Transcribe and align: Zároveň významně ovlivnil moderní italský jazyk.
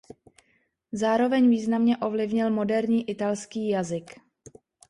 Zároveň 0.91 1.49
významně 1.49 1.97
ovlivnil 1.97 2.51
moderní 2.51 3.09
italský 3.09 3.69
jazyk. 3.69 4.11